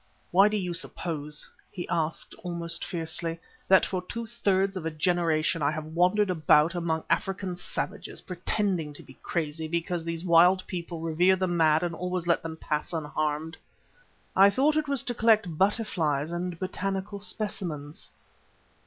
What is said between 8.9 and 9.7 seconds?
to be crazy